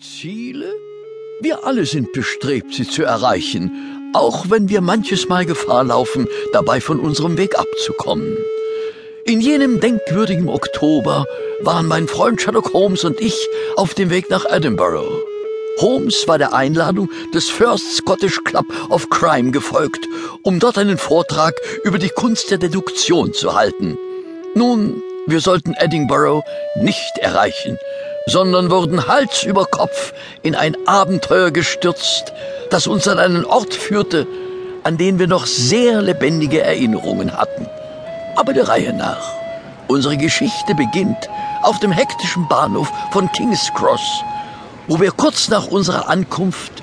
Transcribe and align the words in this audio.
Ziele? 0.00 0.72
Wir 1.40 1.64
alle 1.64 1.84
sind 1.84 2.12
bestrebt, 2.12 2.72
sie 2.72 2.86
zu 2.86 3.02
erreichen, 3.02 4.12
auch 4.14 4.48
wenn 4.48 4.68
wir 4.68 4.80
manches 4.80 5.28
Mal 5.28 5.44
Gefahr 5.44 5.82
laufen, 5.82 6.28
dabei 6.52 6.80
von 6.80 7.00
unserem 7.00 7.36
Weg 7.36 7.58
abzukommen. 7.58 8.36
In 9.24 9.40
jenem 9.40 9.80
denkwürdigen 9.80 10.48
Oktober 10.48 11.26
waren 11.62 11.86
mein 11.86 12.06
Freund 12.06 12.40
Sherlock 12.40 12.72
Holmes 12.74 13.02
und 13.02 13.20
ich 13.20 13.48
auf 13.76 13.94
dem 13.94 14.10
Weg 14.10 14.30
nach 14.30 14.44
Edinburgh. 14.48 15.20
Holmes 15.80 16.28
war 16.28 16.38
der 16.38 16.54
Einladung 16.54 17.10
des 17.34 17.48
First 17.48 17.96
Scottish 17.96 18.42
Club 18.44 18.66
of 18.90 19.10
Crime 19.10 19.50
gefolgt, 19.50 20.06
um 20.42 20.60
dort 20.60 20.78
einen 20.78 20.98
Vortrag 20.98 21.54
über 21.82 21.98
die 21.98 22.10
Kunst 22.10 22.52
der 22.52 22.58
Deduktion 22.58 23.32
zu 23.32 23.54
halten. 23.54 23.98
Nun, 24.54 25.02
wir 25.26 25.40
sollten 25.40 25.74
Edinburgh 25.78 26.42
nicht 26.76 27.18
erreichen, 27.20 27.78
sondern 28.28 28.70
wurden 28.70 29.08
Hals 29.08 29.42
über 29.42 29.64
Kopf 29.64 30.12
in 30.42 30.54
ein 30.54 30.76
Abenteuer 30.86 31.50
gestürzt, 31.50 32.32
das 32.70 32.86
uns 32.86 33.08
an 33.08 33.18
einen 33.18 33.44
Ort 33.44 33.74
führte, 33.74 34.26
an 34.84 34.96
den 34.96 35.18
wir 35.18 35.26
noch 35.26 35.46
sehr 35.46 36.02
lebendige 36.02 36.62
Erinnerungen 36.62 37.36
hatten. 37.36 37.66
Aber 38.36 38.52
der 38.52 38.68
Reihe 38.68 38.92
nach. 38.92 39.32
Unsere 39.88 40.16
Geschichte 40.16 40.74
beginnt 40.74 41.28
auf 41.62 41.78
dem 41.80 41.90
hektischen 41.90 42.46
Bahnhof 42.48 42.92
von 43.10 43.30
King's 43.32 43.72
Cross, 43.74 44.22
wo 44.86 45.00
wir 45.00 45.10
kurz 45.10 45.48
nach 45.48 45.66
unserer 45.66 46.08
Ankunft 46.08 46.82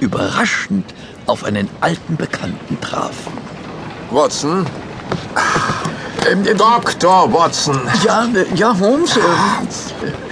überraschend 0.00 0.84
auf 1.26 1.44
einen 1.44 1.68
alten 1.80 2.16
Bekannten 2.16 2.80
trafen. 2.80 3.32
Watson? 4.10 4.66
Ähm, 6.30 6.46
ähm, 6.46 6.56
Dr. 6.56 7.32
Watson. 7.32 7.80
ja, 8.04 8.26
ja, 8.54 8.76
Holmes. 8.78 9.16
Äh, 9.16 9.20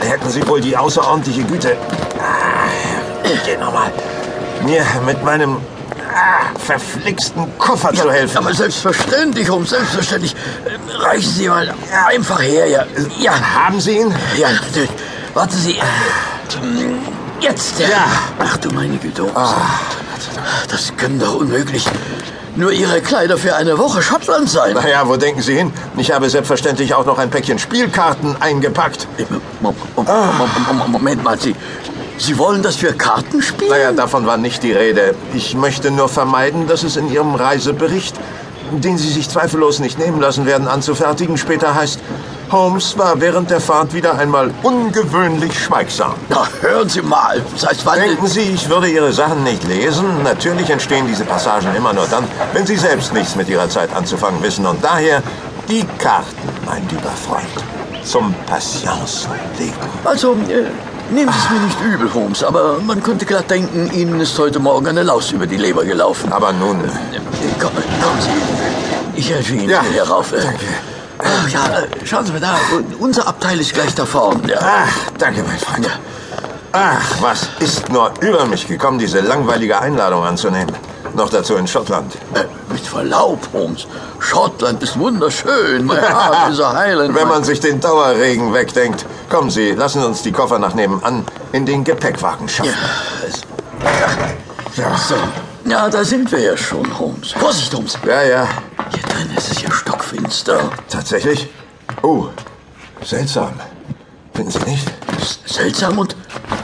Hätten 0.04 0.28
Sie 0.30 0.46
wohl 0.48 0.60
die 0.60 0.76
außerordentliche 0.76 1.42
Güte. 1.44 1.76
Geh 3.44 3.56
nochmal. 3.56 3.92
Mir 4.64 4.84
mit 5.06 5.22
meinem 5.24 5.56
ah, 6.14 6.58
verflixten 6.58 7.46
Koffer 7.58 7.92
zu 7.92 8.10
helfen. 8.10 8.38
aber 8.38 8.54
selbstverständlich, 8.54 9.48
Holmes, 9.48 9.70
selbstverständlich. 9.70 10.34
Reichen 10.98 11.30
Sie 11.30 11.48
mal 11.48 11.74
einfach 12.08 12.40
her, 12.40 12.66
ja. 12.66 12.84
Ja, 13.18 13.32
Haben 13.66 13.80
Sie 13.80 13.98
ihn? 13.98 14.14
ja, 14.36 14.50
natürlich. 14.50 14.90
Warten 15.34 15.56
Sie. 15.56 15.78
Ähm, 16.62 16.98
Jetzt, 17.40 17.78
ja. 17.78 17.88
Ja. 17.88 18.04
Ach 18.38 18.56
du 18.56 18.70
meine 18.70 18.96
Güte, 18.96 19.22
Holmes. 19.22 19.50
Das 20.70 20.96
können 20.96 21.18
doch 21.18 21.34
unmöglich 21.34 21.86
nur 22.56 22.72
Ihre 22.72 23.00
Kleider 23.00 23.36
für 23.36 23.54
eine 23.56 23.78
Woche 23.78 24.02
Schottland 24.02 24.48
sein. 24.48 24.74
Naja, 24.74 25.02
wo 25.06 25.16
denken 25.16 25.42
Sie 25.42 25.54
hin? 25.56 25.72
Ich 25.96 26.12
habe 26.12 26.28
selbstverständlich 26.30 26.94
auch 26.94 27.06
noch 27.06 27.18
ein 27.18 27.30
Päckchen 27.30 27.58
Spielkarten 27.58 28.36
eingepackt. 28.40 29.06
Mo- 29.60 29.74
Moment 30.88 31.24
mal, 31.24 31.38
Sie, 31.38 31.54
Sie 32.18 32.38
wollen, 32.38 32.62
dass 32.62 32.80
wir 32.82 32.92
Karten 32.92 33.42
spielen? 33.42 33.70
Naja, 33.70 33.92
davon 33.92 34.26
war 34.26 34.36
nicht 34.36 34.62
die 34.62 34.72
Rede. 34.72 35.14
Ich 35.34 35.54
möchte 35.56 35.90
nur 35.90 36.08
vermeiden, 36.08 36.66
dass 36.68 36.82
es 36.82 36.96
in 36.96 37.12
Ihrem 37.12 37.34
Reisebericht, 37.34 38.14
den 38.80 38.98
Sie 38.98 39.10
sich 39.10 39.28
zweifellos 39.28 39.78
nicht 39.78 39.98
nehmen 39.98 40.20
lassen 40.20 40.46
werden, 40.46 40.68
anzufertigen, 40.68 41.36
später 41.36 41.74
heißt, 41.74 42.00
Holmes 42.50 42.96
war 42.98 43.20
während 43.20 43.50
der 43.50 43.60
Fahrt 43.60 43.94
wieder 43.94 44.18
einmal 44.18 44.50
ungewöhnlich 44.62 45.58
schweigsam. 45.58 46.14
Na, 46.28 46.46
hören 46.60 46.88
Sie 46.88 47.02
mal. 47.02 47.42
Seit 47.56 47.84
wann... 47.84 47.98
Denken 47.98 48.26
Sie, 48.26 48.42
ich 48.42 48.68
würde 48.68 48.88
Ihre 48.88 49.12
Sachen 49.12 49.42
nicht 49.42 49.64
lesen? 49.64 50.22
Natürlich 50.22 50.70
entstehen 50.70 51.06
diese 51.08 51.24
Passagen 51.24 51.74
immer 51.74 51.92
nur 51.92 52.06
dann, 52.06 52.24
wenn 52.52 52.66
Sie 52.66 52.76
selbst 52.76 53.12
nichts 53.12 53.34
mit 53.34 53.48
Ihrer 53.48 53.68
Zeit 53.68 53.94
anzufangen 53.94 54.42
wissen. 54.42 54.66
Und 54.66 54.84
daher 54.84 55.22
die 55.68 55.84
Karten, 55.98 56.48
mein 56.66 56.86
lieber 56.90 57.10
Freund, 57.10 57.44
zum 58.04 58.34
Patience 58.46 59.26
legen. 59.58 59.72
Also, 60.04 60.32
äh, 60.32 60.64
nehmen 61.12 61.32
Sie 61.32 61.38
es 61.38 61.50
mir 61.50 61.60
nicht 61.66 61.80
übel, 61.80 62.14
Holmes, 62.14 62.44
aber 62.44 62.78
man 62.80 63.02
könnte 63.02 63.24
glatt 63.24 63.50
denken, 63.50 63.90
Ihnen 63.94 64.20
ist 64.20 64.38
heute 64.38 64.58
Morgen 64.58 64.86
eine 64.86 65.02
Laus 65.02 65.32
über 65.32 65.46
die 65.46 65.56
Leber 65.56 65.84
gelaufen. 65.84 66.32
Aber 66.32 66.52
nun, 66.52 66.84
Kommen, 67.60 67.82
kommen 68.02 68.20
Sie. 68.20 69.18
Ich 69.20 69.30
helfe 69.30 69.54
Ihnen 69.54 69.70
Ja, 69.70 69.82
hier 69.82 70.02
rauf. 70.02 70.32
Danke. 70.32 70.64
Ach 71.18 71.48
ja, 71.48 71.60
schauen 72.04 72.26
Sie 72.26 72.32
mal 72.32 72.40
da. 72.40 72.56
Unser 72.98 73.26
Abteil 73.26 73.60
ist 73.60 73.72
gleich 73.72 73.94
da 73.94 74.04
vorne. 74.04 74.40
Ja. 74.48 74.58
ach, 74.60 75.12
danke, 75.18 75.42
mein 75.42 75.58
Freund. 75.58 75.88
Ach, 76.72 77.00
was 77.20 77.48
ist 77.60 77.88
nur 77.90 78.12
über 78.20 78.46
mich 78.46 78.66
gekommen, 78.66 78.98
diese 78.98 79.20
langweilige 79.20 79.78
Einladung 79.80 80.24
anzunehmen? 80.24 80.74
Noch 81.14 81.30
dazu 81.30 81.54
in 81.54 81.68
Schottland. 81.68 82.12
Äh, 82.34 82.44
mit 82.72 82.84
Verlaub, 82.84 83.38
Holmes. 83.52 83.86
Schottland 84.18 84.82
ist 84.82 84.98
wunderschön. 84.98 85.88
Heart 85.88 86.50
is 86.50 86.60
a 86.60 86.74
Highland. 86.74 87.14
Wenn 87.14 87.28
man 87.28 87.44
sich 87.44 87.60
den 87.60 87.78
Dauerregen 87.80 88.52
wegdenkt. 88.52 89.06
Kommen 89.30 89.50
Sie, 89.50 89.70
lassen 89.70 90.02
uns 90.02 90.22
die 90.22 90.32
Koffer 90.32 90.58
nach 90.58 90.74
nebenan 90.74 91.24
in 91.52 91.64
den 91.64 91.84
Gepäckwagen 91.84 92.48
schaffen. 92.48 92.74
Ja, 94.76 94.96
so. 94.96 95.14
Ja, 95.66 95.88
da 95.88 96.04
sind 96.04 96.30
wir 96.30 96.40
ja 96.40 96.56
schon, 96.56 96.98
Holmes. 96.98 97.32
Vorsicht, 97.32 97.72
Holmes. 97.74 97.98
Ja, 98.06 98.22
ja, 98.22 98.48
Hier 98.92 99.02
drin 99.02 99.30
ist 99.36 99.50
es 99.50 99.62
ja 99.62 99.70
stockfinster. 99.72 100.70
tatsächlich. 100.88 101.48
Oh, 102.02 102.26
seltsam. 103.02 103.52
Finden 104.34 104.50
Sie 104.50 104.58
nicht? 104.70 104.86
Seltsam 105.46 105.98
und, 105.98 106.16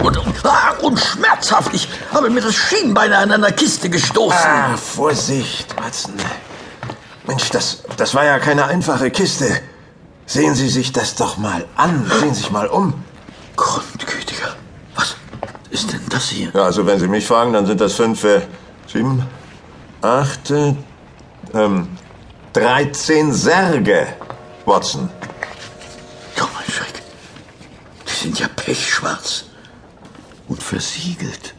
und, 0.02 0.18
ah, 0.44 0.72
und 0.82 0.98
schmerzhaft. 1.00 1.72
Ich 1.72 1.88
habe 2.12 2.28
mir 2.28 2.40
das 2.42 2.54
Schienbein 2.54 3.12
an 3.12 3.30
einer 3.32 3.52
Kiste 3.52 3.88
gestoßen. 3.88 4.38
Ah, 4.44 4.76
Vorsicht, 4.76 5.74
Watson. 5.80 6.14
Mensch, 7.26 7.48
das, 7.50 7.84
das 7.96 8.14
war 8.14 8.24
ja 8.24 8.38
keine 8.38 8.66
einfache 8.66 9.10
Kiste. 9.10 9.60
Sehen 10.26 10.54
Sie 10.54 10.68
sich 10.68 10.92
das 10.92 11.14
doch 11.14 11.36
mal 11.38 11.64
an. 11.76 12.06
Sehen 12.20 12.34
Sie 12.34 12.40
sich 12.42 12.50
mal 12.50 12.66
um. 12.66 13.02
Grundgütiger. 13.56 14.56
Was 14.96 15.14
ist 15.70 15.92
denn 15.92 16.02
das 16.08 16.24
hier? 16.28 16.50
Ja, 16.52 16.64
also 16.64 16.86
wenn 16.86 16.98
Sie 16.98 17.08
mich 17.08 17.26
fragen, 17.26 17.52
dann 17.52 17.66
sind 17.66 17.80
das 17.80 17.94
fünf, 17.94 18.24
äh, 18.24 18.40
sieben, 18.92 19.24
acht, 20.02 20.50
äh, 20.50 20.74
ähm, 21.54 21.88
13 22.52 23.32
Särge, 23.32 24.08
Watson. 24.64 25.08
Ja, 26.36 26.48
mein 26.54 26.64
Schreck. 26.68 27.02
Die 28.08 28.12
sind 28.12 28.40
ja 28.40 28.48
pechschwarz. 28.48 29.44
Und 30.48 30.62
versiegelt. 30.62 31.54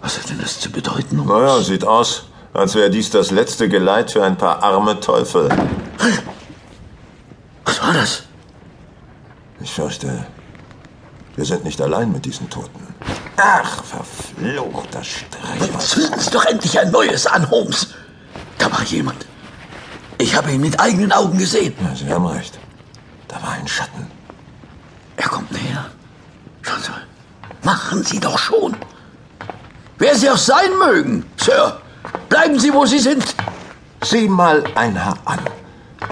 Was 0.00 0.16
hat 0.16 0.30
denn 0.30 0.38
das 0.40 0.60
zu 0.60 0.70
bedeuten? 0.70 1.18
Holmes? 1.18 1.32
Naja, 1.32 1.60
sieht 1.60 1.84
aus, 1.84 2.26
als 2.54 2.76
wäre 2.76 2.88
dies 2.88 3.10
das 3.10 3.32
letzte 3.32 3.68
Geleit 3.68 4.12
für 4.12 4.22
ein 4.22 4.38
paar 4.38 4.62
arme 4.62 5.00
Teufel. 5.00 5.48
Was 7.64 7.82
war 7.82 7.92
das? 7.92 8.22
Ich 9.60 9.72
fürchte, 9.72 10.24
wir 11.34 11.44
sind 11.44 11.64
nicht 11.64 11.80
allein 11.80 12.12
mit 12.12 12.24
diesen 12.24 12.48
Toten. 12.48 12.86
Ach, 13.40 13.84
verfluchter 13.84 15.04
Streichholz. 15.04 15.90
Zünden 15.90 16.20
Sie 16.20 16.30
doch 16.30 16.44
endlich 16.44 16.78
ein 16.78 16.90
neues 16.90 17.26
an, 17.26 17.48
Holmes. 17.48 17.88
Da 18.58 18.70
war 18.72 18.82
jemand. 18.82 19.26
Ich 20.18 20.34
habe 20.34 20.50
ihn 20.50 20.60
mit 20.60 20.78
eigenen 20.80 21.12
Augen 21.12 21.38
gesehen. 21.38 21.72
Ja, 21.80 21.94
Sie 21.94 22.12
haben 22.12 22.26
recht. 22.26 22.58
Da 23.28 23.40
war 23.40 23.52
ein 23.52 23.68
Schatten. 23.68 24.10
Er 25.16 25.28
kommt 25.28 25.52
näher. 25.52 25.86
Schauen 26.62 26.82
Sie 26.82 26.90
mal. 26.90 27.02
Machen 27.62 28.02
Sie 28.02 28.18
doch 28.18 28.36
schon. 28.36 28.76
Wer 29.98 30.16
Sie 30.16 30.28
auch 30.28 30.36
sein 30.36 30.76
mögen, 30.76 31.24
Sir. 31.36 31.80
Bleiben 32.28 32.58
Sie, 32.58 32.74
wo 32.74 32.86
Sie 32.86 32.98
sind. 32.98 33.36
Sieh 34.02 34.28
mal 34.28 34.64
ein 34.74 35.04
Haar 35.04 35.16
an. 35.24 35.40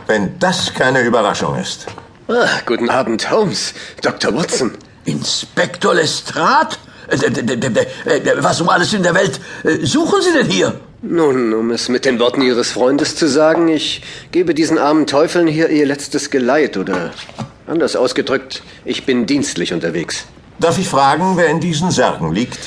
Wenn 0.06 0.38
das 0.38 0.72
keine 0.72 1.00
Überraschung 1.00 1.56
ist. 1.58 1.87
Ah, 2.28 2.60
guten 2.66 2.88
Abend, 2.88 3.28
Holmes. 3.31 3.75
Dr. 4.03 4.32
Watson. 4.34 4.78
Inspektor 5.04 5.94
Lestrade? 5.94 6.76
Äh, 7.09 7.17
äh, 7.17 8.37
Was 8.39 8.61
um 8.61 8.69
alles 8.69 8.93
in 8.93 9.03
der 9.03 9.15
Welt 9.15 9.41
äh, 9.65 9.84
suchen 9.84 10.21
Sie 10.22 10.33
denn 10.33 10.49
hier? 10.49 10.81
Nun, 11.03 11.55
um 11.55 11.71
es 11.71 11.89
mit 11.89 12.05
den 12.05 12.19
Worten 12.19 12.43
Ihres 12.43 12.71
Freundes 12.71 13.17
zu 13.17 13.28
sagen, 13.28 13.69
ich 13.69 14.03
gebe 14.33 14.55
diesen 14.55 14.78
armen 14.78 15.06
Teufeln 15.06 15.47
hier 15.47 15.69
ihr 15.69 15.87
letztes 15.87 16.31
Geleit 16.31 16.77
oder 16.77 17.12
anders 17.67 17.97
ausgedrückt, 17.97 18.62
ich 18.84 19.05
bin 19.05 19.27
dienstlich 19.27 19.72
unterwegs. 19.72 20.27
Darf 20.59 20.78
ich 20.78 20.89
fragen, 20.89 21.37
wer 21.37 21.49
in 21.49 21.61
diesen 21.61 21.91
Särgen 21.91 22.32
liegt? 22.32 22.58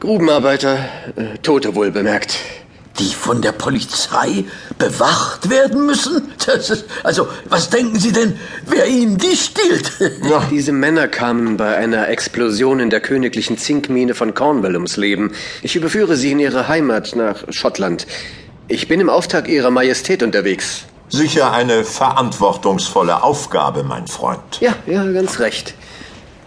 Grubenarbeiter, 0.00 0.78
äh, 1.16 1.38
Tote 1.42 1.74
wohl 1.74 1.90
bemerkt. 1.90 2.36
Die 2.98 3.14
von 3.14 3.40
der 3.40 3.52
Polizei 3.52 4.44
bewacht 4.78 5.48
werden 5.48 5.86
müssen? 5.86 6.30
Das 6.44 6.70
ist, 6.70 6.84
also, 7.02 7.26
was 7.48 7.70
denken 7.70 7.98
Sie 7.98 8.12
denn, 8.12 8.38
wer 8.66 8.86
Ihnen 8.86 9.18
die 9.18 9.36
stiehlt? 9.36 9.92
Ja. 10.28 10.46
Diese 10.50 10.72
Männer 10.72 11.08
kamen 11.08 11.56
bei 11.56 11.76
einer 11.76 12.08
Explosion 12.08 12.80
in 12.80 12.90
der 12.90 13.00
königlichen 13.00 13.58
Zinkmine 13.58 14.14
von 14.14 14.34
Cornwall 14.34 14.74
ums 14.74 14.96
Leben. 14.96 15.32
Ich 15.62 15.74
überführe 15.74 16.16
sie 16.16 16.32
in 16.32 16.38
ihre 16.38 16.68
Heimat 16.68 17.16
nach 17.16 17.44
Schottland. 17.50 18.06
Ich 18.68 18.88
bin 18.88 19.00
im 19.00 19.10
Auftrag 19.10 19.48
Ihrer 19.48 19.70
Majestät 19.70 20.22
unterwegs. 20.22 20.84
Sicher 21.08 21.52
eine 21.52 21.84
verantwortungsvolle 21.84 23.22
Aufgabe, 23.22 23.82
mein 23.82 24.06
Freund. 24.06 24.60
Ja, 24.60 24.74
ja, 24.86 25.04
ganz 25.12 25.40
recht. 25.40 25.74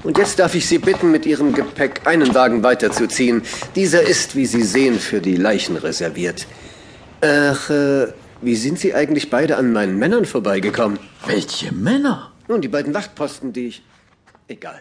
Und 0.04 0.18
jetzt 0.18 0.38
darf 0.40 0.54
ich 0.54 0.68
Sie 0.68 0.78
bitten, 0.78 1.12
mit 1.12 1.26
Ihrem 1.26 1.54
Gepäck 1.54 2.06
einen 2.06 2.36
Wagen 2.36 2.62
weiterzuziehen. 2.62 3.42
Dieser 3.76 4.04
ist, 4.04 4.36
wie 4.36 4.46
Sie 4.46 4.62
sehen, 4.62 5.00
für 5.00 5.20
die 5.20 5.36
Leichen 5.36 5.78
reserviert. 5.78 6.46
Ach, 7.22 7.70
äh, 7.70 8.08
wie 8.42 8.56
sind 8.56 8.78
Sie 8.78 8.94
eigentlich 8.94 9.30
beide 9.32 9.58
an 9.58 9.74
meinen 9.74 9.98
Männern 9.98 10.26
vorbeigekommen? 10.26 11.00
Welche 11.26 11.74
Männer? 11.74 12.32
Nun, 12.48 12.62
die 12.62 12.68
beiden 12.68 12.94
Wachtposten, 12.94 13.52
die 13.52 13.68
ich... 13.68 13.84
Egal. 14.48 14.80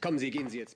Kommen 0.00 0.18
Sie, 0.18 0.30
gehen 0.32 0.48
Sie 0.50 0.58
jetzt 0.58 0.70
bitte. 0.70 0.74